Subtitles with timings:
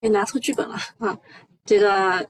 [0.00, 1.18] 也拿错剧本了啊！
[1.64, 2.28] 这个，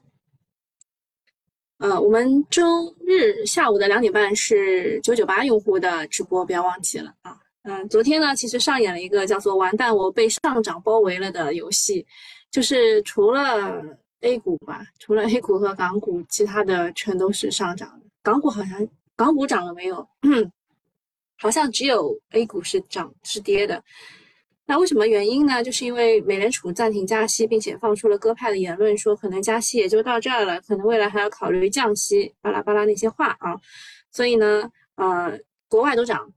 [1.77, 7.39] 呃，我们周日下午的两点半是九九八用户的直播，不要忘记了啊！
[7.63, 12.05] 嗯，昨天呢，其实上演了一个叫做“完蛋，我被上涨包围了”的游戏，
[12.49, 13.81] 就是除了
[14.21, 18.05] A 股吧，除了 A 股和港股，其他的全都是上涨的。
[18.21, 20.07] 港股好像港股涨了没有？
[21.37, 23.83] 好像只有 A 股是涨是跌的。
[24.71, 25.61] 那为什么原因呢？
[25.61, 33.59] 就是因为美联储暂停加息，并且放出了鸽派的言论，说可能加息也就到这儿了，可能未来还要考虑降息，巴拉巴拉那些话啊。
[34.11, 36.31] 所以呢，呃，国外都涨，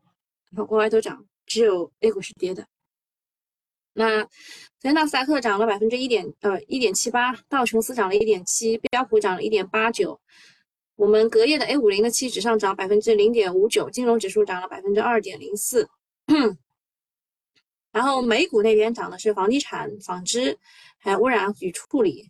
[0.66, 2.66] 国外都涨，只有 A 股是跌的。
[3.92, 4.28] 那昨
[4.80, 10.20] 天纳斯达克涨了百分之一点呃一点七八，道琼斯涨了一点七，标普涨了一点八九。
[10.96, 15.88] 我们隔夜的 A 五零的期指上涨百分之零点五九，金融指数涨了百分之二点零四。
[17.94, 20.58] 然后美股那边涨的是房地产、纺织，
[20.98, 22.28] 还有污染与处理。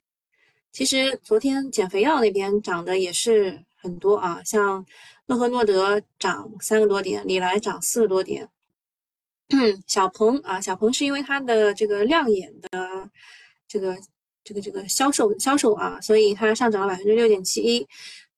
[0.73, 4.84] 其实昨天减肥药那边涨的也是很多啊，像
[5.25, 8.47] 诺和诺德涨三个多点，礼来涨四个多点。
[9.87, 13.11] 小鹏啊，小鹏是因为它的这个亮眼的
[13.67, 13.97] 这个
[14.43, 17.89] 这个这个销售销售啊，所以它上涨了百分之六点七一。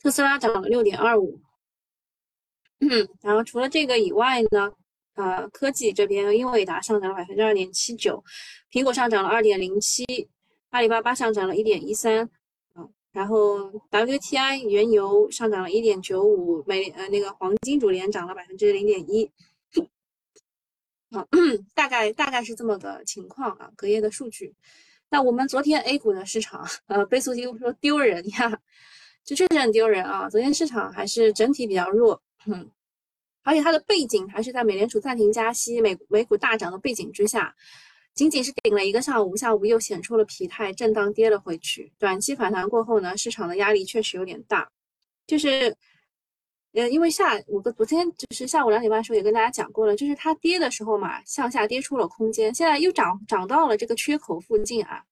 [0.01, 1.41] 特斯拉涨了六点二五。
[2.79, 4.71] 嗯，然后除了这个以外呢？
[5.17, 8.23] 呃，科技这边，英伟达上涨了百分之二点七九，
[8.71, 10.05] 苹果上涨了二点零七，
[10.69, 12.29] 阿里巴巴上涨了一点一三，
[12.75, 19.25] 啊，然后 WTI 原油上涨了一点九五，美呃那个黄金主连涨了百分之零点一，
[21.13, 21.27] 啊，
[21.75, 24.55] 大概大概是这么个情况啊，隔夜的数据。
[25.09, 28.61] 那我们昨天 A 股的市场，呃，倍速听说丢人呀，
[29.25, 32.71] 就确实很丢人啊，昨天市场还是整体比较弱，嗯。
[33.47, 37.55] 而且它的背景还是在美联储暂停加息、美美股大涨的背景之下，
[38.13, 41.93] 仅仅是顶了一个上午，下午又显出了疲态，震荡跌了回去。
[41.97, 44.69] 短期反弹过后呢，市场的压力确实有点大。
[45.29, 45.77] 就是，
[46.73, 55.05] 呃，因为下午的昨天就是下午两点半的时候也跟大家讲过了，就是它跌的时候嘛，向下跌出了空间，现在又涨涨到了这个缺口附近啊，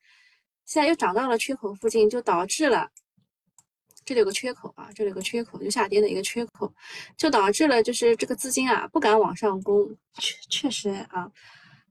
[0.65, 2.91] 现在又涨到了缺口附近，就导致了。
[4.05, 6.73] 这里有个缺口啊，这里有个缺口，就下跌的一个缺口，
[7.17, 11.31] 就导致了就是这个资金啊不敢往上攻，确确实啊，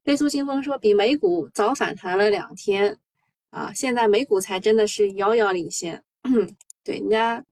[0.03, 2.97] 飞速清风说比美股早反弹了两天
[3.49, 6.03] 啊，现在美股才真的是遥遥领先，
[6.83, 7.43] 对，人家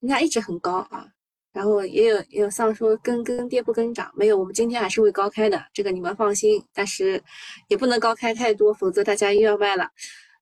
[0.00, 1.06] 人家一直很高啊，
[1.52, 7.20] 然后也有也有上说跟跟跌不跟涨，没有，我们今天还是会高开的，这个你们放心，但是
[7.68, 9.90] 也不能高开太多，否则大家又要卖了。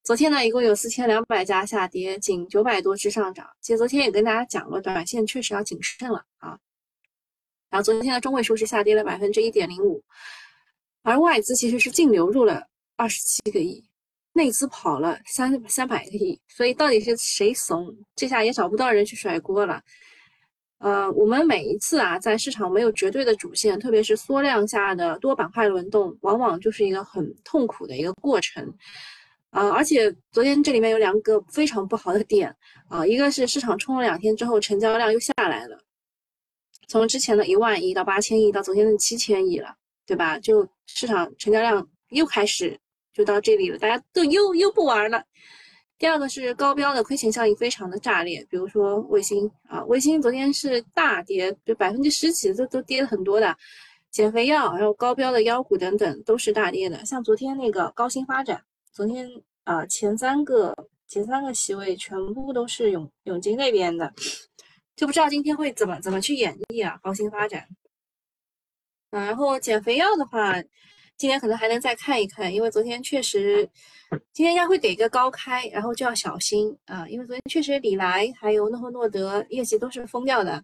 [0.07, 3.45] 昨天呢，一共有四千两百家下跌，仅九百多只上涨。
[3.59, 6.57] 其实昨天也跟大家讲了，短线确实要谨慎了啊。
[7.69, 10.01] 然后昨天的中位数是下跌了百分之一点零五，
[11.03, 12.65] 而外资其实是净流入了
[12.95, 13.83] 二十七个亿，
[14.31, 16.39] 内资跑了三三百个亿。
[16.47, 17.93] 所以到底是谁怂？
[18.15, 19.81] 这下也找不到人去甩锅了。
[20.77, 28.73] 呃，我们每一次啊，在市场没有绝对的主线，特别是缩量下的多板块轮动，往往就是一个很痛苦的一个过程。
[29.57, 32.55] 啊，而且昨天这里面有两个非常不好的点
[32.89, 35.75] 啊，一个是市场冲了两天之后，成交量又下来了，
[36.87, 39.75] 从之前的一万亿到八千亿，到昨天的七千亿了，
[40.05, 40.37] 对吧？
[40.37, 42.79] 就市场成交量又开始
[43.11, 45.23] 就到这里了，大家都又又不玩了。
[45.97, 53.57] 第二个是高标的亏钱效应非常的炸裂，比如说卫星啊，卫星昨天是大跌，就百分之十几都都跌了很多的，
[54.11, 58.61] 减肥药还有高标的妖股等等都是大跌的，像昨天那个高新发展。
[58.93, 59.29] 昨天
[59.67, 60.73] 啊，前三个
[61.09, 64.13] 前三个席位全部都是永永金那边的，
[64.95, 66.97] 就不知道今天会怎么怎么去演绎啊。
[67.03, 67.67] 高新发展，
[69.11, 70.53] 嗯，然后减肥药的话，
[71.17, 73.69] 今天可能还能再看一看，因为昨天确实
[74.31, 80.63] 今天应该会给一个高开，然后就要小心啊，因为昨天确实李来还有诺和诺德业绩都是疯掉的，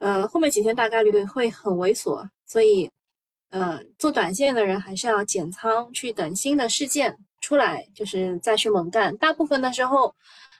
[0.00, 2.90] 呃，后面几天大概率会很猥琐，所以
[3.48, 7.16] 呃，做短线的人还是要减仓去等新的事件。
[7.50, 10.14] 出来就是再去猛干，大部分的时候，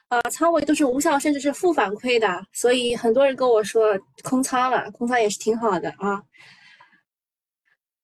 [0.08, 6.20] 呃，仓位都是无效，甚至是负反馈的，所以很多人跟我说空仓了，空仓也是挺好的啊。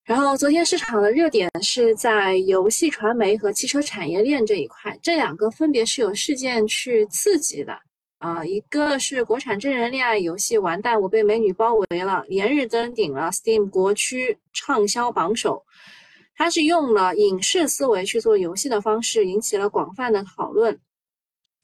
[0.04, 7.76] 然后昨天市场的热点是在游戏、传媒和汽车产业链这一块，这两个分别是有事件去刺激的
[8.18, 8.44] 啊。
[8.44, 15.64] 一个是国产真人恋爱游戏完蛋，我被美女包围了，连日登顶了 Steam 国区畅销榜首。
[16.36, 20.78] 它是用了影视思维去做游戏的方式，引起了广泛的讨论。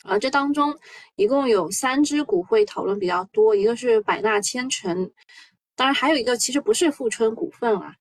[0.04, 0.76] 啊，这当中
[1.14, 5.12] 一共有三只股会讨论比较多，一个是百纳千城，
[5.76, 7.94] 当然还有一个其实不是富春股份啊。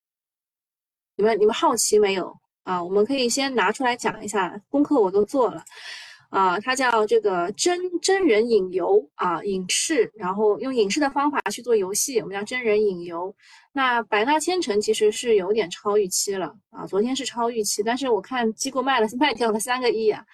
[1.16, 2.36] 你们你们好奇没有？
[2.64, 5.64] 啊，我们可以先拿出来讲一下，功课我都做了。
[6.32, 13.36] 啊，它叫这个真真人影游啊，影视，然后用影视的方法去做游戏，我们叫真人影游。
[13.74, 20.26] 那百纳千城其实是有点超预期了啊，昨天是超预期，但是我看机构卖了 卖掉了三个亿啊，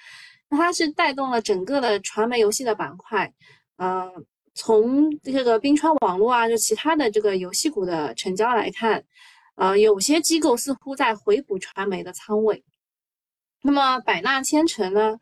[0.49, 3.33] 那它是带动了整个的传媒游戏的板块。
[3.77, 4.07] 呃，
[4.53, 9.03] 从这个冰川网络啊，就其他的这个游戏股的成交来看，
[9.55, 12.63] 呃，有些机构似乎在回补传媒的仓位。
[13.63, 15.17] 那么百纳千城呢？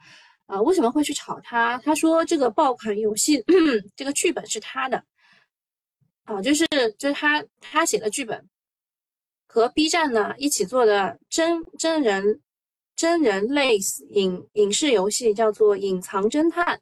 [0.48, 1.78] 啊，为什么会去炒它？
[1.80, 3.44] 他说这个爆款游戏
[3.98, 5.04] 这个剧本是他的，
[6.26, 6.68] 啊，就是
[7.00, 8.48] 就是他他写的剧本，
[9.48, 12.42] 和 B 站呢一起做的真真人
[12.96, 13.80] 真人类
[14.12, 16.78] 影影视游戏叫做《隐藏侦探》，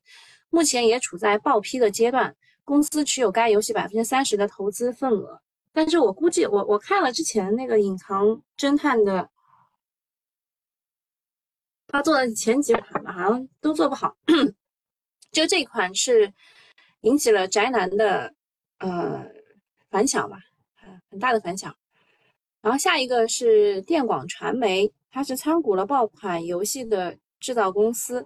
[0.50, 2.36] 目前也处在报批的阶段，
[2.66, 5.40] 公司持有该游戏百分之三十的投资份额，
[5.72, 9.30] 但是我估计我我看了之前那个《隐藏侦探》的。
[11.94, 14.18] 他做的前几款吧，好像都做不好。
[15.32, 16.34] 就这款是
[17.02, 18.34] 引起了宅男的
[18.80, 19.24] 呃
[19.92, 20.40] 反响吧，
[21.12, 21.76] 很大的反响。
[22.64, 28.26] 然后下一个是电广传媒，它是参股了爆款游戏的制造公司。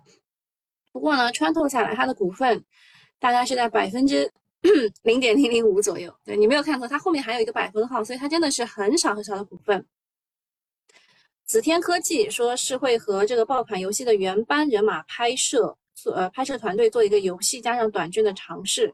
[0.93, 2.63] 不过呢，穿透下来，它的股份
[3.19, 4.31] 大概是在百分之
[5.03, 6.17] 零点零零五左右。
[6.23, 9.85] 对你没有看错，它后面还有一个百分号，所以它真的是很少很少的股份。
[11.47, 18.93] 紫天科技说是会和这个爆款游戏的原班人马拍摄，做呃拍摄团队做一个游戏加上短剧的尝试，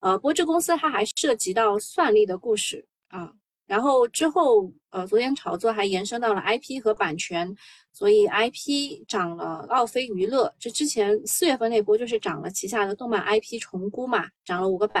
[0.00, 3.32] 呃，不过这公司它还涉及到算力的故事啊，
[3.68, 7.56] 然后之后呃昨天炒作还延伸到了 IP 和版权，
[7.92, 15.00] 所以 IP 涨了奥飞娱乐，这之前四月份那波就是涨了旗下的动漫 IP 重估嘛，涨了五个板。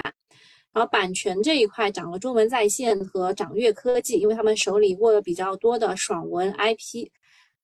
[0.76, 6.96] 然后版权这一块涨了中文在线和掌阅科技，因为他们手里握了比较多的爽文 IP。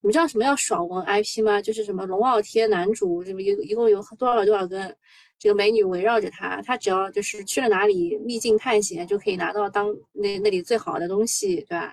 [0.00, 1.60] 你们知道什么叫爽文 IP 吗？
[1.60, 4.96] 就是什么龙傲天男主，这么一一共有多少多少个
[5.38, 11.92] 这个美女围绕着他，他只要就是去了哪里秘境探险，就可以拿到当那那里最好的东西，对吧？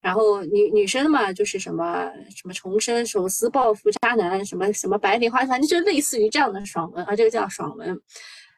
[0.00, 7.96] 然后女女生嘛，就是什么什么重生、手撕、报复、渣男，什么什么白莲花，反正就类似于这样的爽文啊，这个叫爽文。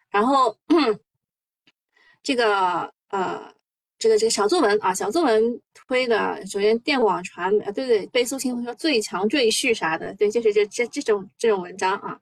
[0.09, 0.57] 然后。
[2.25, 3.41] 这个呃，
[3.99, 12.19] 这个这个小作文啊，小作文推的，首先电网传媒，对对，被苏青说最强赘婿啥的，对，就是这这这种这种文章啊。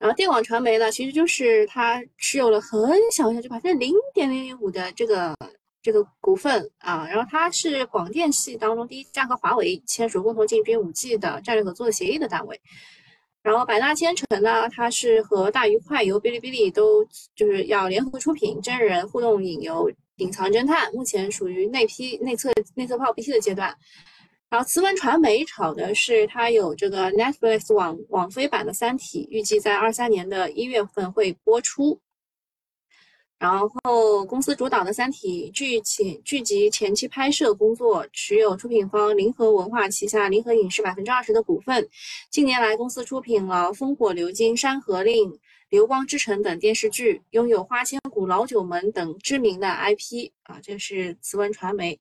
[0.00, 5.36] 然后电网传媒呢，其实就是它持有了很小小，就百分之零点零零五的这个
[5.80, 7.06] 这个股份啊。
[7.08, 12.60] 然后它是广电系当中第一家和华为签署共同进军五 G 的战略合作协议的单位。
[13.42, 17.04] 然后百纳千城呢，它是和大鱼快游、哔哩哔哩都
[17.34, 23.74] 就是要联合出品真人互动影游《隐藏侦探》，目前属于内批内测内测炮 PT 的阶段。
[24.50, 32.00] 然后慈文传媒炒的是它有这个 Netflix 网网飞版的《三体》，预计在二三年的一月份会播出。
[33.40, 41.88] 然后，公司主导的《三体》剧前剧集前期拍摄工作，持有出品方银河文化旗下银河影视百分之二十的股份。
[42.28, 45.30] 近年来，公司出品了《烽火流金》《山河令》
[45.70, 50.60] 《流光之城》等电视剧，拥有《花千骨》《老九门》等知名的 IP 啊。
[50.62, 51.98] 这是慈文传媒，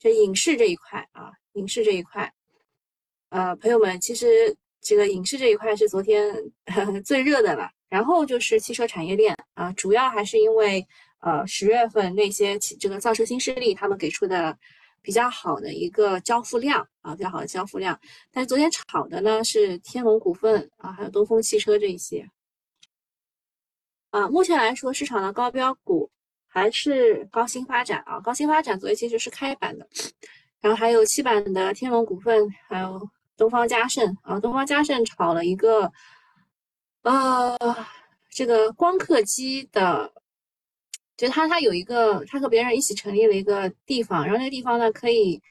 [0.00, 2.34] 这影视这一块啊，影视这一块，
[3.28, 6.34] 呃，朋友们，其实这个影视这一块是昨天
[7.06, 7.70] 最热的了。
[7.92, 10.82] 然后就是汽车产业链啊，主要还是因为
[11.20, 14.56] 呃十月份那些这个造车新势力他们给出的
[15.02, 18.00] 比较好的一个交付量啊，比较好的交付量。
[18.30, 22.26] 但是昨天炒的呢是天龙股份啊，还有东风汽车这一些
[24.08, 24.26] 啊。
[24.26, 26.10] 目前来说，市场的高标股
[26.46, 29.86] 还是高新发展啊，高新发展昨天其实是开板的，
[30.62, 33.06] 然后还有七板的天龙股份，还有
[33.36, 35.92] 东方嘉盛啊，东方嘉盛炒了一个。
[37.02, 37.58] 呃，
[38.30, 40.12] 这个光刻机的，
[41.16, 45.42] 就他他有一个，他和别人一起成立了一个地方，然后那个地方呢可以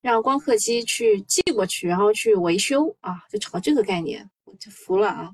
[0.00, 5.30] 让光刻机去寄过去，然后去维修啊，就炒这个概念，我就服了啊。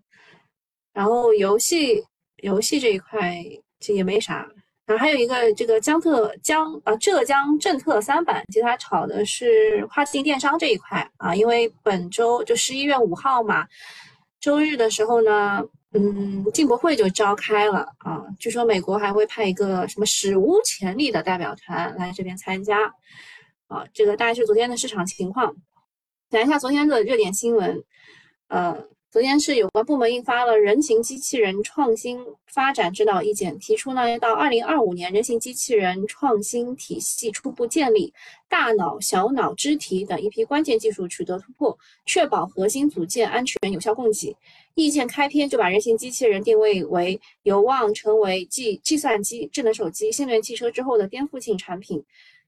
[0.93, 2.05] 然后游戏
[2.37, 3.43] 游戏这一块
[3.81, 4.47] 这也没啥，
[4.85, 13.67] 然后还有一个这个江特江啊浙江正特三板，其实它炒的是跨境电商这一块啊，因为本周就十一月五号嘛。
[14.45, 18.23] 周日的时候呢，嗯，进博会就召开了啊。
[18.39, 22.93] 据说美国还会派一个什么史无前例的代表团来这边参加
[23.69, 23.87] 啊。
[23.95, 25.57] 这个大概是昨天的市场情况。
[26.29, 27.83] 讲一下昨天的热点新闻，
[28.49, 28.85] 呃，
[29.15, 32.19] 昨天是有关部门印发了人形机器人创新
[32.49, 38.13] 发展指导意见，提出呢要到二零二五年，人形机器人创新体系初步建立，
[38.49, 44.37] 大脑、小脑、肢体等一批关键技术取得突破，确保核心组件安全有效供给。
[44.75, 52.05] 意见开篇就把人形机器人定位为有望成为继计算机、智能手机、新能源汽车之后的颠覆性产品，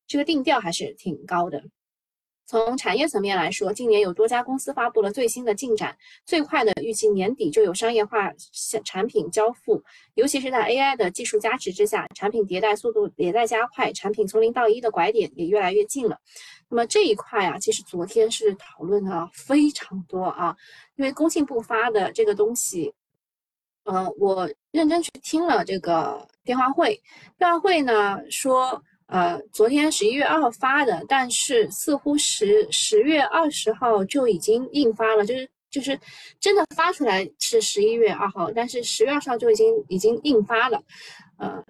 [0.08, 1.62] 这个定调还是挺高的。
[2.46, 8.32] 从产业层面来说，今年有多家公司发布了最新的进展，最快的预计年底就有商业化
[8.84, 9.82] 产品交付。
[10.14, 16.16] 尤其是在 AI 的技术加持之下，产品迭代速度也在加快，产品从零到一的拐点也越来越近了。
[16.68, 20.56] 那么这一块啊，其实昨天是讨论的非常多啊，
[20.94, 22.94] 因为工信部发的这个东西，
[23.84, 27.02] 呃，我认真去听了这个电话会，
[27.38, 28.80] 电话会呢说。
[29.06, 35.98] 呃，昨天十一月二号发的，但是似乎十十月二十号就已经印发了，就是就是
[36.40, 40.82] 真的发出来是十一月二号，但是十月二十号就已经已经印发了。
[41.38, 41.62] 呃，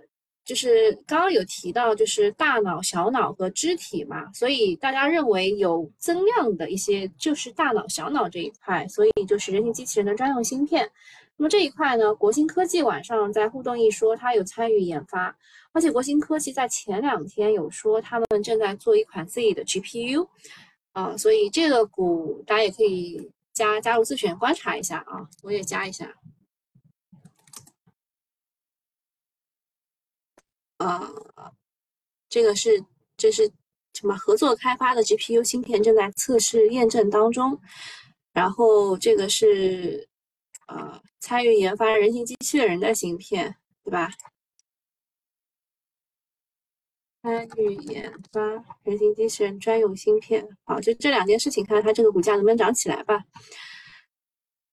[0.46, 10.90] 就是刚刚有提到，就是大脑、小脑和肢体嘛，所以大家认为有增量的一些就是大脑、小脑这一块，所以就是人形机器人的专用芯片。
[11.38, 15.36] 那么这一块呢，国兴科技晚上在互动一说，它有参与研发。
[15.72, 20.26] 而且国兴科技在前两天有说他们正在做一款自己的 GPU，
[20.92, 26.14] 啊，所以这个股大家也可以加加入自选观察一下啊，我也加一下。
[30.78, 31.10] 啊，
[32.30, 32.82] 这个是
[33.18, 33.50] 这是
[33.92, 37.60] 什么合作开发的 GPU 芯片正在测试验证当中，
[38.32, 40.08] 然后这个是
[40.66, 44.10] 呃参与研发人形机器人的芯片，对吧？
[47.22, 48.40] 参与研发
[48.84, 53.24] 人形机器人专用芯片，好，就这两件事情，看看它这个股价能不能涨起来吧。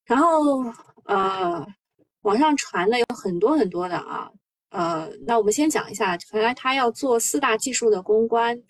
[0.06, 0.64] 然后，
[1.06, 1.66] 呃，
[2.22, 4.30] 网上传的有很多很多的啊，
[4.70, 8.62] 呃，那我们先讲一下，原来它要做四大技术的攻关，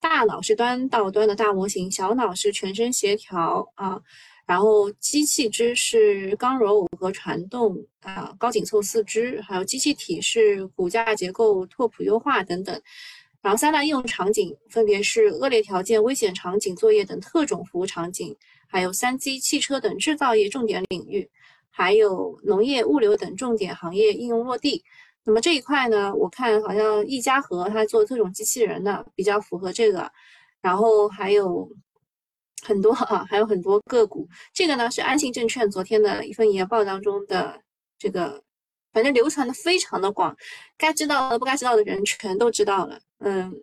[0.00, 4.02] 大脑是端到端的大模型，小脑是全身协调啊，
[4.48, 12.80] 然后机器肢是刚柔耦合传动啊，高紧凑四肢，还有机器体是骨架结构拓扑优化等等。
[13.42, 18.34] 然后三大应用场景分别是恶劣条件、危险场景、作业等特种服务场景，
[18.66, 21.28] 还有三 G、汽车等制造业重点领域，
[21.68, 24.82] 还有农业、物流等重点行业应用落地。
[25.24, 30.10] 那么这一块呢，我看好像易家和它做特种机器人的比较符合这个，
[30.62, 31.70] 然后还有
[32.64, 34.28] 很多啊，还有很多个股。
[34.52, 37.60] 这个呢是安信证券昨天的一份研报当中的
[37.98, 38.42] 这个。
[38.90, 40.34] 反正流传的非常的广，
[40.76, 42.98] 该知道的不该知道的人全都知道了。
[43.18, 43.54] 嗯，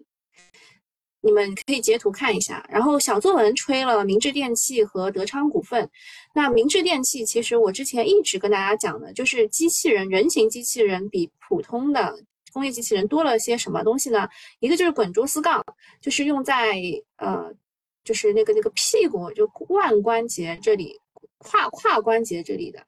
[1.20, 2.64] 你们可以截图看一下。
[2.70, 5.90] 然后小作文吹了明治电器和德昌股份。
[6.36, 12.16] 那明治电器其实我之前一直跟大家讲的，就是机器人人形机器人比普通的
[12.54, 14.30] 工业机器人多了些什么东西呢？
[14.60, 15.62] 一个就是滚珠丝杠，
[16.00, 16.80] 就是用在
[17.18, 17.52] 呃，
[18.06, 20.98] 就是那个那个屁股就腕关节这里、
[21.40, 22.80] 胯胯关节这里的。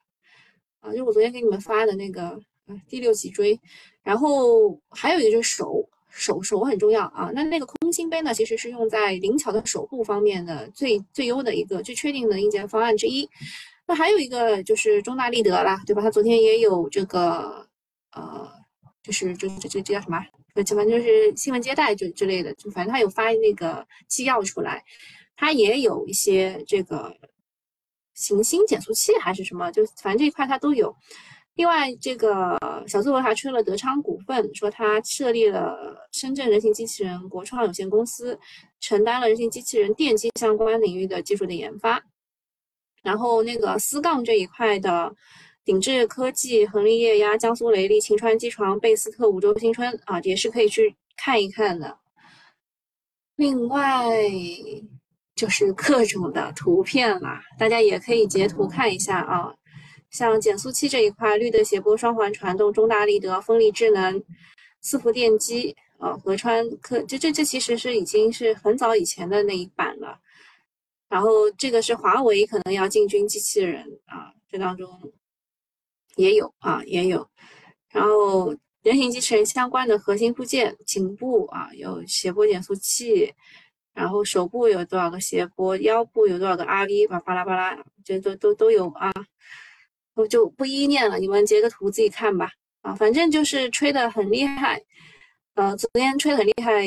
[0.79, 3.59] 啊，就我昨天给你们发的那个啊，第六脊椎，
[4.03, 7.31] 然后还有一个就是手手手很重要啊。
[7.33, 13.27] 那那个空心杯呢，其实是用在灵巧的手部方面的最最优的一个最确定的硬件方案之一。
[13.87, 16.01] 那还有一个就是中大立德啦，对吧？
[16.01, 17.67] 他昨天也有这个
[18.13, 18.47] 呃，
[19.07, 20.19] 就是就这这这叫什么？
[20.53, 24.83] 反正就是新闻接待就之类的，就反正他有发那个纪要出来，
[25.35, 27.15] 他也有一些这个。
[28.19, 29.69] 行星减速器还是什么？
[29.71, 30.91] 就反正这一块他都有。
[31.53, 38.39] 另外，这个小作文还吹了德昌股份，说他设立了深圳人形机器人国创有限公司，
[38.79, 42.03] 承担了人形机器人电机相关领域的技术的研发。
[43.03, 45.15] 然后那个丝杠这一块的
[45.67, 51.99] 鼎智科技、恒力液压、江苏雷利、秦川机床、贝斯特、五洲新春啊，也是可以去看一看的。
[53.35, 54.17] 另外。
[55.35, 59.53] 就是各种的图片啦，大家也可以截图看一下啊。
[60.09, 64.19] 像减速器这一块，绿的谐波双环传动、中大立德、风力智能、
[64.83, 70.17] 伺服电机啊，合川科，这这这其实是已经是很早以前的那一版了。
[71.07, 74.89] 然后这个是华为可能要进军机器人啊，这当中
[76.17, 77.27] 也有啊，也有。
[77.89, 83.33] 然后人形机器人相关的核心部件，颈部啊有谐波减速器。
[83.93, 89.11] 然后手部有多少个斜波，腰部有多少个 RV，巴拉巴拉，这都都都有啊，
[90.13, 92.51] 我就不一一念了，你们截个图自己看吧。
[92.81, 94.79] 啊，反正就是吹得很厉害，
[95.55, 96.85] 呃，昨天吹很厉害，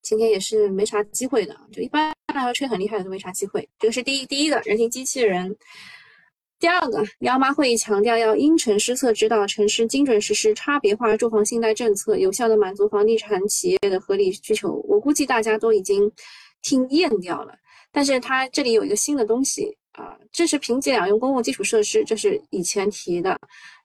[0.00, 3.68] 今天也是没啥机会的，就一般来说吹很厉害的都没啥机会。
[3.78, 5.54] 这个是第一第一个人形机器人，
[6.62, 14.74] 第二个，央妈会议强调要因城施策，指导城市精准实施差别化住房信贷政策，有效的满足房地产企业的合理需求。
[14.86, 16.08] 我估计大家都已经
[16.62, 17.52] 听厌掉了，
[17.90, 23.36] 但是它这里有一个新的东西啊，支持评级两用公共基础设施，这是以前提的。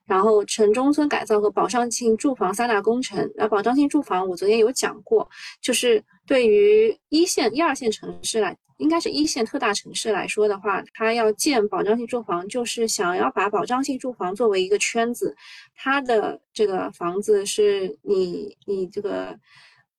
[0.06, 5.28] 然后城中村改造和保障性住房三大工程，那保障性住房我昨天有讲过，
[5.60, 8.56] 就是对于一线、一二线城市来。
[8.78, 15.36] 应该是一线特大城市来说的话，它要建保障性住房，就是想要把保障性住房作为一个圈子，
[15.74, 19.36] 它的这个房子是你你这个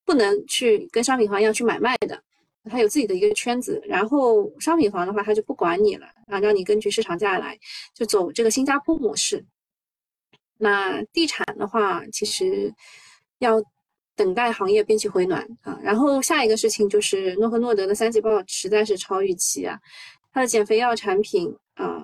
[0.05, 2.23] 不能去跟商品房一样去买卖的，
[2.69, 3.83] 它有自己的一个圈子。
[3.85, 7.59] 然后商品房的话，它就不管你了啊，让你根据市场价来，
[7.93, 9.45] 就走这个新加坡模式。
[10.57, 12.73] 那地产的话，其实
[13.39, 13.61] 要。
[14.19, 19.79] 等待行业边际回暖啊，然后下一个事情就是诺和诺德的三季报实在是超预期啊，
[20.33, 22.03] 它的减肥药产品啊，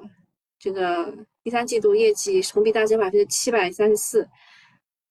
[0.58, 4.26] 这个第三季度业绩同比大增百分之七百三十四，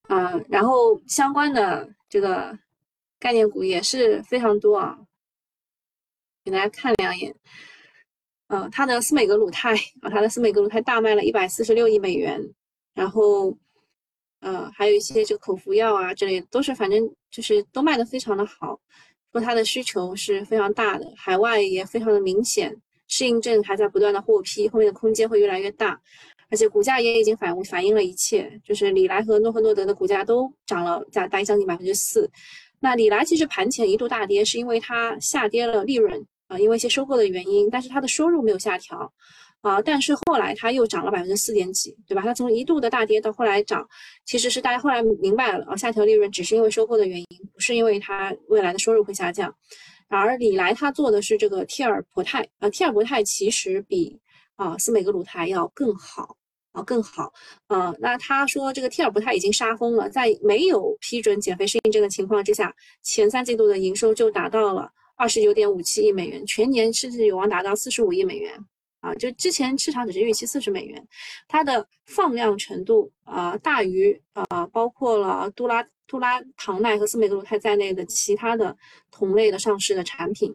[0.09, 2.59] 啊，然后相关的这个
[3.21, 4.99] 概念股也是非常多啊，
[6.43, 7.37] 给大家看两眼，
[8.49, 12.41] 嗯，它的斯美格鲁肽啊，它的斯美格鲁肽大卖了一百四十六亿美元，
[12.95, 13.55] 然后。
[14.77, 18.79] 还有一些这个口服药啊之类，都是反正就是都卖的非常的好，
[19.33, 22.75] 说它的需求是非常大的，海外也非常的明显，
[23.09, 26.01] 适应症还在不断的获批，后面的空间会越来越大，
[26.51, 32.31] 而且股价也已经反反映了一切，就是李来和诺和诺德的股价都涨了，在大将近百分之四。
[32.81, 39.11] 那李来其实盘前一度大跌，是因为它下跌了利润啊，因为一些收购的原因，但是它的收入没有下调。
[39.65, 42.21] 啊，但是后来它又涨了百分之四点几，对吧？
[42.21, 43.89] 它从一度的大跌到后来涨，
[44.27, 49.53] 其实是大家后来明白了啊，下调利润只是因为收购的原因，不是因为它未来的收入会下降。
[50.09, 54.21] 而李来他做的是这个替尔博泰，啊，替尔博泰其实比
[54.57, 56.37] 啊斯美格鲁肽要更好
[56.73, 57.33] 啊更好。
[57.69, 68.53] 啊，那他说这个替尔博泰已经杀疯了，在没有批准减肥适应症的情况之下，前三季度的营收就达到了二十九点五七亿美元，全年甚至有望达到四十五亿美元。
[69.05, 71.07] 啊，就之前市场只是预期四十美元，
[71.47, 78.75] 它的放量程度啊大于啊包括了杜拉杜拉糖耐和斯美格鲁肽在内的其他的
[79.11, 80.55] 同类的上市的产品，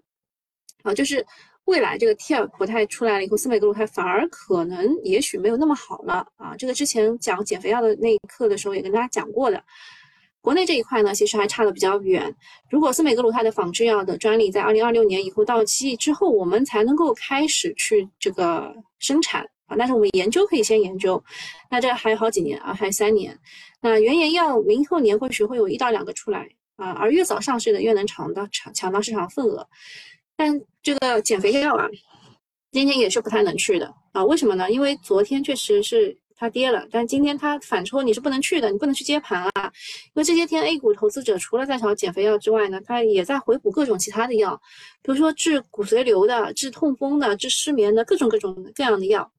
[0.81, 1.23] 啊，就是
[1.65, 9.63] 未来这个替尔博泰出来了以后，斯美格鲁肽反而可能也许没有那么好了啊，这个之前讲减肥药的那一刻的时候也跟大家讲过的。
[10.41, 12.33] 国内这一块呢，其实还差的比较远。
[12.69, 19.75] 如果司美格鲁肽的仿制药的专利在二零二六年以后到期之后，我们才能够开始去这个生产啊。
[19.77, 21.21] 但是我们研究可以先研究，
[21.69, 23.37] 那这还有好几年啊，还有三年。
[23.81, 26.47] 那原研药明后年或许会有一到两个出来
[26.77, 29.67] 啊，而越早上市的越能抢到抢抢到市场份额。
[30.37, 31.85] 但这个减肥药啊，
[32.71, 34.23] 今天也是不太能去的啊。
[34.23, 34.71] 为什么呢？
[34.71, 36.17] 因为昨天确实是。
[36.39, 39.51] 它跌了，但今天它反抽，你是不能去的，你不能去接盘啊。
[40.05, 44.55] 因为这些天 A 股投资者除了在炒减肥药之外呢，他也在回补各种其他的药，
[45.03, 49.29] 比如说治骨髓瘤的、治痛风的、治失眠的各种各种各样的药。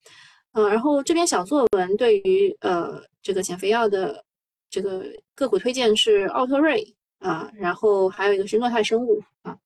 [0.53, 4.23] 嗯，然后这篇小作文对于呃这个减肥药的
[4.69, 6.87] 这个个股推荐是奥特瑞
[7.21, 9.57] 啊，然后还有一个是诺泰生物啊。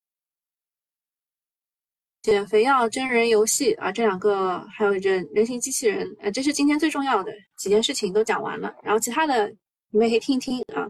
[2.24, 8.74] 减肥药、真人游戏啊，这两个还有人人形机器人，呃，这是今天最重要的几件事情都讲完了。
[8.82, 9.46] 然后其他的
[9.90, 10.88] 你们也可以听一听啊。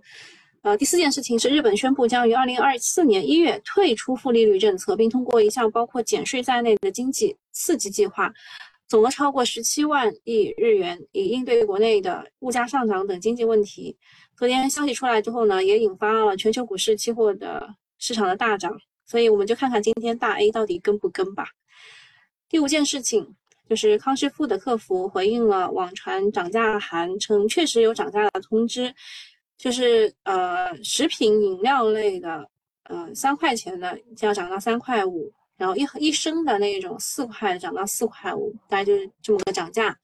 [0.63, 8.33] 呃，第四件事情是日本宣布将于二零二四年一月退出负利率政策，并通过一项包括减税在内的经济刺激计划，
[8.87, 13.97] 总额超过十七万亿日元，以应对国内的物价上涨等经济问题。
[14.37, 18.73] 昨天消息出来之后呢，也引发了全球股市期货的市场的大涨。
[19.07, 21.47] 所以我们就看看今天大 A 到底跟不跟吧。
[22.49, 23.35] 第五件事情
[23.69, 28.95] 就是康师傅的客服回应了网传涨价函，称确实有涨价的通知，
[29.59, 32.49] 就是呃食品饮料类的，
[32.85, 39.97] 呃三块钱的就要涨到三块五，然后一一升的那种四块涨到四块五，大概就是这么个涨价，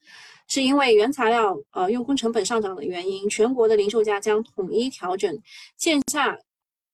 [0.47, 5.39] 是因为原材料呃用工成本上涨的原因，全国的零售价将统一调整，
[5.77, 6.37] 线下。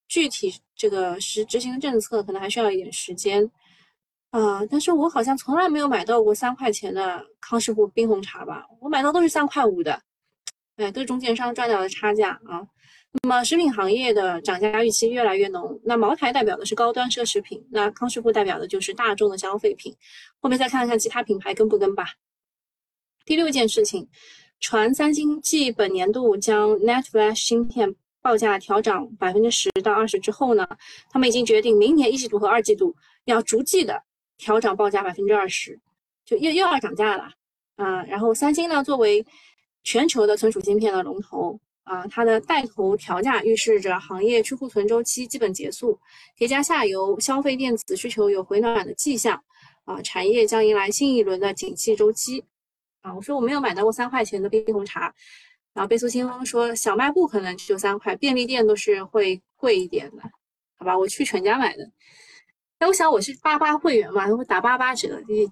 [0.08, 3.50] 具体这个实执行政策可能还需要一点时间，
[4.30, 8.66] 啊，但是我好像从来没有买到过三块钱的康师傅冰红茶吧？
[8.80, 10.02] 我买到都是三块五的，
[10.78, 12.66] 哎，都是中间商赚到的差价啊。
[13.24, 19.96] 那么食品行业的涨价预期越来越浓，那茅台代表的是高端奢侈品，那康师傅代表的就是大众的消费品。
[20.40, 22.06] 后面再看看其他品牌跟不跟吧。
[23.26, 24.08] 第六件事情，
[24.60, 27.96] 传三星继本年度将 NetFlash 芯片。
[28.28, 30.68] 报价调涨百分之十到二十之后呢，
[31.10, 34.04] 他们已经决定明年一季度和二季度要逐季的
[34.38, 35.80] 调涨报价百分之二十，
[36.26, 37.32] 就又又要涨价了
[37.78, 39.26] 啊，然后三星呢作为
[39.86, 45.98] 全球的存储芯片的龙头啊，它的带头调价预示着行业去库存周期基本结束，
[46.36, 49.42] 叠加下游消费电子需求有回暖的迹象
[49.86, 52.44] 啊，产业将迎来新一轮的景气周期
[53.00, 53.16] 啊。
[53.16, 55.14] 我说我没有买到过三块钱的冰红茶，
[55.78, 60.24] 然后贝苏清风说小卖部可能就三块，便利店都是会贵一点的，
[60.80, 60.98] 好吧？
[60.98, 61.88] 我去全家买的。
[62.80, 65.48] 哎，我想我是八八会员嘛，会打八八折，也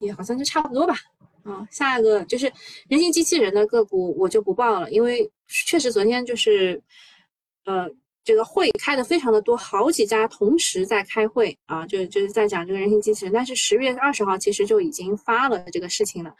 [0.00, 0.96] 也好像就差不多吧。
[1.44, 2.52] 啊，下一个就是
[2.88, 6.82] 人形机器人的个股，我就不报了，因为确实昨天就是，
[7.64, 7.88] 呃，
[8.24, 13.32] 这个会开的非常的多，好几家同时在开会啊，就就是在讲这个人形机器人。
[13.32, 16.34] 但是十月二十号其实就已经发了这个事情了，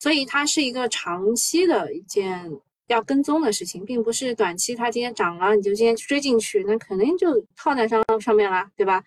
[0.00, 2.50] 所以它是一个长期的一件
[2.88, 9.02] 要跟踪的事情，并不是短期它今天涨了你就今天追进去，那肯定就套在上上面了，对吧？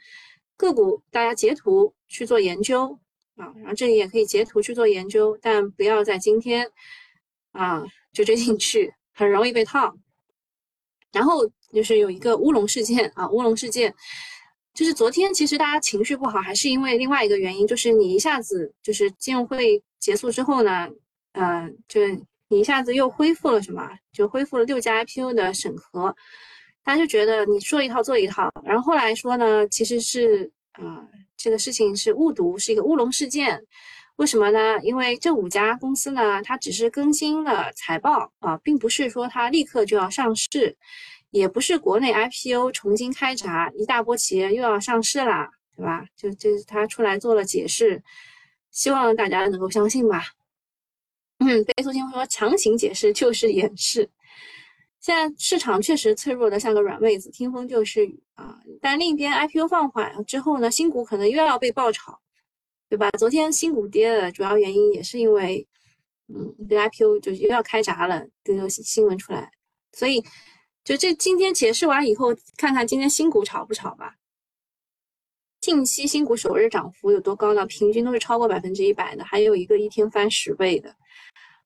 [0.55, 2.97] 个股大家截图去做研究
[3.35, 6.71] 啊，然后这里也可以截图去做研究，但不要在今天
[7.51, 9.95] 啊就追进去，很容易被套。
[11.11, 13.93] 然后就是有一个乌龙事件啊，乌龙事件
[14.77, 20.87] 就是昨天其实大家情绪不好，还是因为另外一个原因，就是你一下子就是金融会结束之后呢，
[21.31, 21.99] 嗯，就
[22.47, 23.89] 你一下子又恢复了什么？
[24.13, 26.15] 就恢复了六家 IPO 的审核。
[26.83, 31.03] 大家就觉得你说一套做一套，然后后来说呢，其实是啊，
[31.35, 33.59] 这个事情是误读，是一个乌龙事件。
[34.17, 34.79] 为什么呢？
[34.83, 40.77] 因为这五家公司呢，它只是更新了财报啊，并不是说它立刻就要上市，
[41.29, 46.05] 也不是国内 IPO 重新开闸，一大波企业又要上市啦，对吧？
[46.15, 48.01] 就就是他出来做了解释，
[48.71, 50.23] 希望大家能够相信吧。
[51.39, 54.09] 嗯，贝苏清说强行解释就是掩饰。
[54.99, 58.59] 现在市场确实脆弱的像个软妹子，听风就是雨啊。
[58.81, 62.19] 但另一边 IPO 放缓之后呢，新股可能又要被爆炒，
[62.89, 63.11] 对吧？
[63.11, 65.65] 昨天新股跌的主要原因也是因为，
[66.27, 69.51] 嗯，这 IPO 就又要开闸了，这个新闻出来。
[69.93, 70.23] 所以，
[70.87, 74.15] 就这今天解释完以后，看看今天新股炒不炒吧。
[75.59, 77.65] 近期新股首日涨幅有多高呢？
[77.65, 80.95] 平均都是超过百分之一百的，还有一个一天翻十倍的。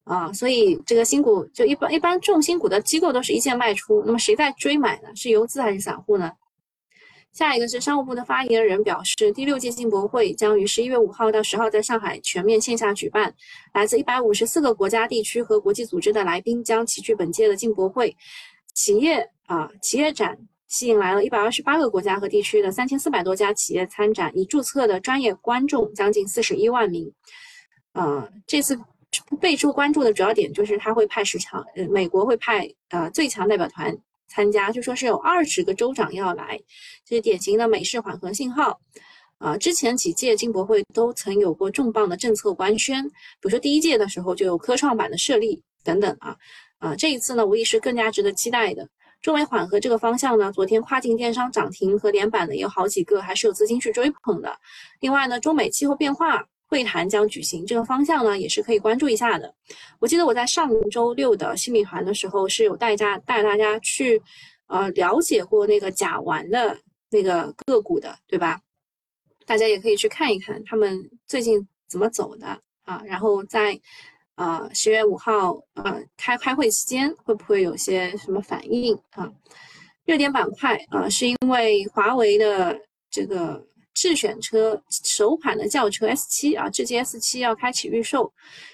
[0.06, 5.16] 啊，所以这个新股就一般一般重新股的机构都是一键卖出，那么谁在追买呢？
[5.16, 6.32] 是游资还是散户呢？
[7.32, 13.36] 下一个是商务部的发言人表示，第六届进博会将于十一月五号到十号在上海全面线下举办，
[13.76, 18.18] 来自一百五十四个国家地区和国际组织的来宾将齐聚本届的进博会。
[18.74, 27.12] 企业啊，企业展吸引来了一百二十八个国家和地区的三千四百多家企业参展，已注册的专业观众将近四十一万名。
[27.94, 28.80] 啊，这次。
[29.42, 33.94] 备注关注的主要点就是他会派十强，呃，美国会派呃最强代表团
[34.30, 36.58] 参加，就说是有二十个州长要来，
[37.06, 38.80] 这是典型的美式缓和信号。
[39.38, 46.38] 啊，之前几届金博会都曾有过重磅的政策官宣，比如说第一届的时候就有科创板的设立等等啊，
[46.82, 48.86] 啊，这一次呢无疑是更加值得期待的。
[49.22, 54.54] 中美缓和这个方向呢，昨天跨境电商涨停和连板的也有好几个，还是有资金去追捧的。
[55.00, 56.46] 另外呢，中美气候变化。
[56.72, 59.54] 会谈将举行，这个方向呢也是可以关注一下的。
[60.00, 64.24] 我记得我在上周六的新米团的时候是有带家带大家去，
[64.67, 68.58] 呃，了解过那个甲烷的那个个股的，对吧？
[69.46, 73.04] 大家也可以去看一看他们最近怎么走的啊。
[73.06, 73.78] 然后在
[74.41, 79.32] 呃十月五号呃开开会期间会不会有些什么反应啊？
[80.06, 83.65] 热点板块啊，是因为华为的这个。
[83.93, 88.32] 智选车首款的轿车 S7 啊，智界 S7 要开启预售，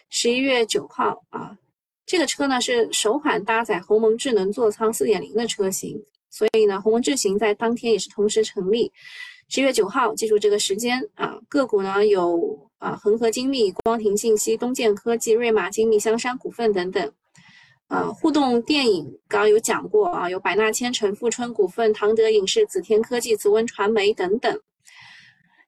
[0.09, 1.57] 十一月九号啊。
[2.05, 5.99] 这个车呢是首款搭载鸿蒙智能座舱四点零的车型，
[6.29, 8.91] 所以呢，鸿蒙智行在当天也是同时成立。
[9.49, 11.35] 十一月九号，记住这个时间啊。
[11.49, 17.11] 个股呢有啊，恒河精密、光庭信息、东建科技、瑞马精密、香山股份等等。
[17.87, 24.59] 啊，互动电影刚刚有讲过啊，有百纳千城、富春股份、唐德影视、紫天科技、紫温传媒等等。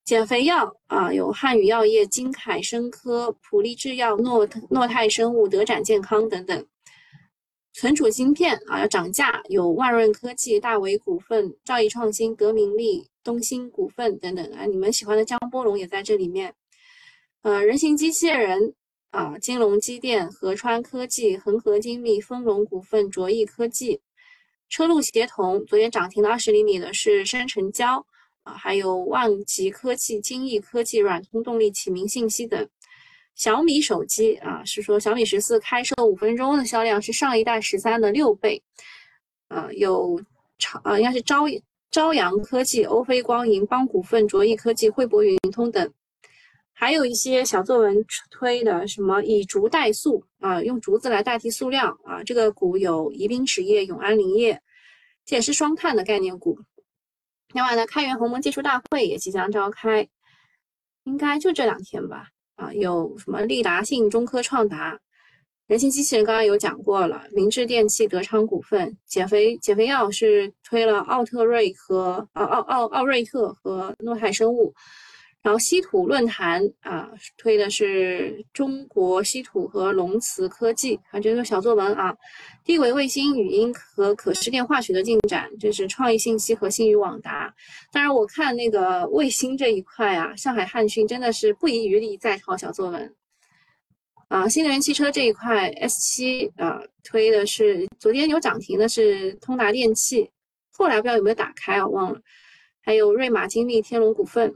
[0.03, 6.65] 减肥药啊，有汉语药业、金凯生科、普利制药、诺诺泰生物、德展健康等等。
[7.73, 14.65] 存储芯片啊要涨价，有万润科技、大为股份、兆易创新、德明利、东兴股份等等啊。
[14.65, 16.53] 你们喜欢的江波龙也在这里面。
[17.41, 18.73] 呃，人形机器人
[19.11, 24.01] 啊，金龙机电、合川科技、恒河精密、丰隆股份、卓翼科技。
[24.67, 28.05] 车路协同昨天涨停的二十厘米的是深成交
[28.43, 28.53] 啊。
[28.53, 32.67] 还有万极科技、精益科技、软通动力、启明信息等。
[33.35, 38.61] 小米手机啊，是说小米十四开售五分钟的销量是上一代十三的六倍。
[39.47, 40.21] 啊，有
[40.57, 41.45] 朝啊，应该是朝
[41.89, 45.89] 朝阳科技、欧菲光银、邦股份、卓翼科技、汇博云通等。
[46.81, 54.61] 还有一些小作文推的什么以竹代塑啊，用竹子来代替塑料啊，这个股有宜宾纸业、永安林业，
[55.25, 56.57] 这也是双碳的概念股。
[57.51, 60.07] 另外呢，开源鸿蒙技术大会也即将召开，
[61.03, 62.29] 应该就这两天吧。
[62.55, 64.97] 啊，有什么利达信、中科创达、
[65.67, 67.25] 人形机器人，刚刚有讲过了。
[67.33, 74.73] 明治电器、德昌股份，减肥减肥药是推了奥特瑞和奥奥奥奥瑞特和诺海生物。
[75.41, 82.13] 然后稀土论坛啊，推的是中国稀土和龙磁科技啊，这个小作文啊。
[82.65, 87.53] 低轨卫星语音和可视电话取得进展，这是创意信息和信宇网达。
[87.89, 93.15] 当然，我看那个卫星这一块啊，上海汉讯真的是不遗余力在抄小作文
[94.27, 94.47] 啊。
[94.47, 100.29] 新能源汽车这一块，S 七啊推的是昨天有涨停的是通达电器，
[100.73, 102.19] 后来不知道有没有打开啊，忘了。
[102.81, 104.53] 还有瑞玛精密、天龙股份。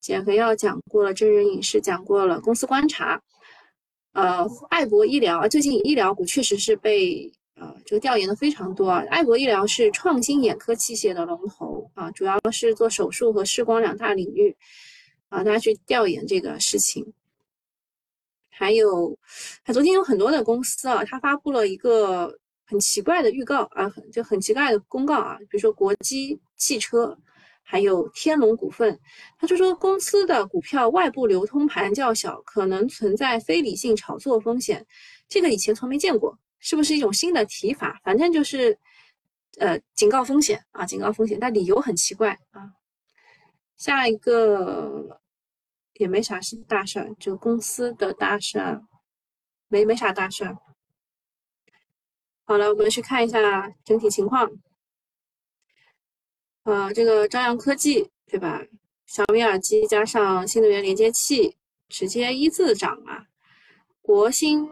[0.00, 3.20] 减肥药讲过了，真人影视讲过了，公司观察，
[4.12, 9.04] 呃，爱博医疗，最近医疗股确实是被呃这个调研的非常多啊。
[9.10, 14.56] 爱博医疗是创新眼科器械的龙头啊，主要是做手术和视光两大领域
[15.28, 17.12] 啊，大家去调研这个事情。
[18.48, 19.18] 还有，
[19.64, 22.32] 他昨天有很多的公司啊，他发布了一个
[22.66, 27.18] 很奇怪的预告啊，就很奇怪的公告啊，比如说国基汽车。
[27.70, 28.98] 还有天龙股份，
[29.38, 34.86] 他就说公司的股票外部流通盘较小，可能存在非理性炒作风险。
[35.28, 38.00] 这个以前从没见过，是不是一种新的提法？
[38.02, 38.78] 反正就是，
[39.58, 42.72] 呃，警告风险啊，警告风险，但理由很奇怪啊。
[43.76, 45.20] 下一个
[45.92, 48.82] 也没啥事大事儿，就公司的大事儿，
[49.68, 50.56] 没没啥大事儿。
[52.46, 54.50] 好了，我们去看一下整体情况。
[56.68, 58.62] 呃，这个朝阳科技对吧？
[59.06, 61.56] 小米耳机加上新能源连接器，
[61.88, 63.24] 直接一字涨啊！
[64.02, 64.68] 国芯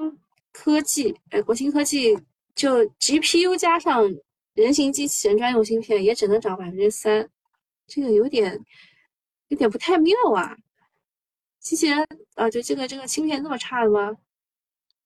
[0.53, 2.15] 科技，哎，国芯科技
[2.55, 4.15] 就 GPU 加上
[4.53, 7.27] 人形机器人专用芯片，也只能涨百分之三，
[7.87, 8.63] 这个有点
[9.49, 10.55] 有点不太妙啊！
[11.61, 14.15] 机器人啊，就这个这个芯片那么差的吗？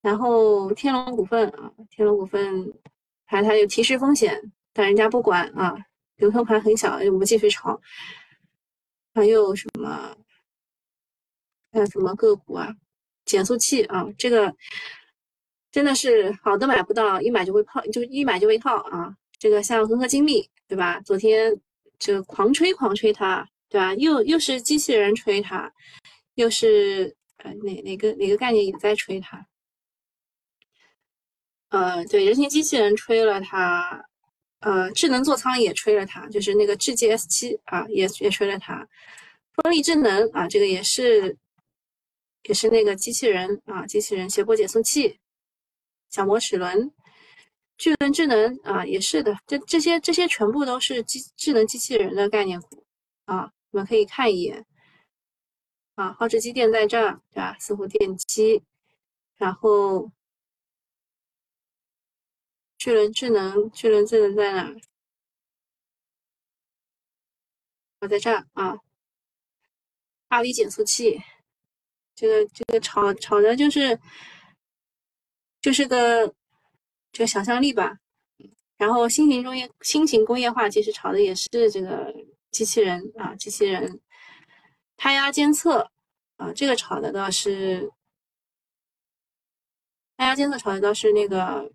[0.03, 2.75] 然后天龙股份啊，天龙股份，
[3.27, 5.77] 还它有提示风险，但人家不管啊。
[6.21, 7.81] 流通盘很小，我们继续炒。
[9.13, 10.17] 还有什么？
[11.73, 12.73] 还有什么个股啊？
[13.25, 14.55] 减速器啊，这个
[15.71, 19.17] 真的是好的买不到，一买就会泡，就一买就会套啊。
[19.39, 21.01] 这个像恒河精密，对吧？
[21.01, 21.59] 昨天
[21.99, 23.95] 这个狂吹狂吹它，对吧？
[23.95, 25.73] 又又是机器人吹它，
[26.35, 29.47] 又是呃哪哪个哪个概念也在吹它。
[31.71, 34.05] 呃，对，人形机器人吹了它。
[34.61, 38.87] 呃，智能座舱也吹了它，就是那个智界 S 七啊，也也吹了它。
[39.55, 41.35] 风力智能啊，这个也是，
[42.43, 45.19] 也是那个机器人啊，机器人斜坡减速器，
[46.11, 46.93] 小摩齿轮，
[47.79, 49.35] 巨轮智能啊，也是的。
[49.47, 52.85] 这这些这些全部都是机智能机器人的概念股
[53.25, 54.67] 啊，你们可以看一眼
[55.95, 56.15] 啊。
[56.19, 57.57] 浩智机电在这儿，对吧？
[57.59, 58.63] 四湖电机，
[59.39, 60.11] 然后。
[62.81, 64.75] 巨轮智能，巨轮智能在哪？
[68.01, 68.79] 我在这儿啊。
[70.29, 71.21] 二 V 减速器，
[72.15, 74.01] 这个这个炒炒的就是
[75.61, 76.35] 就是个
[77.13, 77.99] 就想象力吧。
[78.79, 82.11] 然后新型工业新型工业化其实炒的也是这个
[82.51, 84.01] 机器人啊，机器人
[84.97, 85.91] 胎压监测
[86.37, 87.93] 啊，这个炒的倒是
[90.17, 91.71] 胎压监测炒的倒是那个。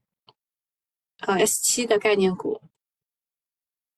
[1.26, 2.62] 呃，S 七的概念股，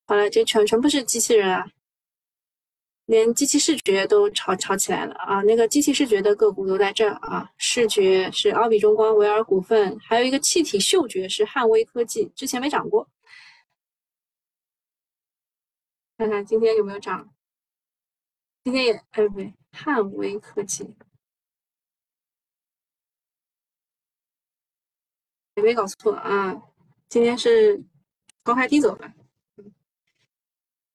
[0.06, 1.66] 好了，这全全部是机器人啊，
[3.06, 5.42] 连机器视觉都炒炒起来了啊！
[5.42, 13.10] 那个机器视觉的个股都在这啊，视觉是奥比中光、维尔股份，还有一个气体嗅觉是汉威科技，之前没涨过，
[16.18, 17.34] 看看今天有没有涨？
[18.64, 20.96] 今天也哎不对，汉威科技，
[25.56, 26.62] 也没搞错啊。
[27.10, 27.82] 今天是
[28.44, 29.14] 高开低走吧？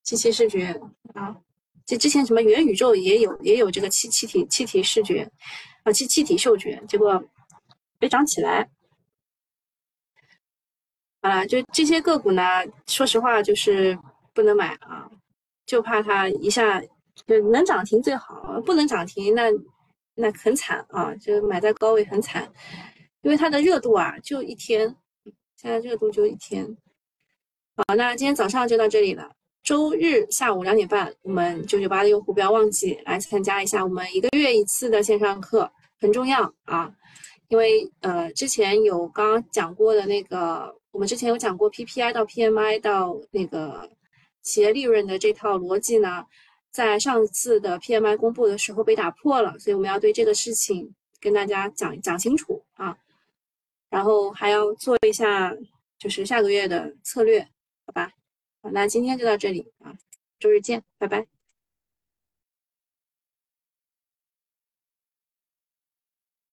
[0.03, 0.79] 七七视觉
[1.15, 1.35] 啊，
[1.87, 5.31] 这之前什么元宇宙也有也有这个气气体气体视觉
[5.85, 7.23] 啊气气体嗅觉，结果
[7.99, 8.69] 没涨起来。
[11.23, 12.43] 好了，就这些个股呢，
[12.87, 13.99] 说实话就是
[14.35, 15.09] 不能买啊，
[15.65, 16.79] 就怕它一下
[17.27, 19.45] 就能涨停最好，不能涨停那
[20.15, 22.53] 那很惨啊，就买在高位很惨，
[23.23, 24.95] 因为它的热度啊就一天。
[25.63, 26.77] 现在热度就一天，
[27.77, 29.31] 好，那今天早上就到这里了。
[29.63, 35.71] 周日下午两点半，我们九九八的用户不要忘记来参加一下我们一个月一次的线上课，
[36.01, 36.93] 很重要啊！
[37.47, 43.89] 因为呃，之前有刚刚讲过的那个，我们之前有讲过 PPI 到 PMI 到那个
[44.43, 46.27] 企业利润的这套逻辑呢，
[46.73, 52.99] 在上次的 PMI 公布的时候被打破了，所以我们要对这个事情跟大家讲讲清楚啊，
[53.93, 55.55] 然后还要做一下
[55.99, 57.47] 就是下个月的策略，
[57.87, 58.11] 好吧？
[58.63, 59.95] 好，那今天就到这里啊，
[60.41, 61.42] 周日见，拜拜。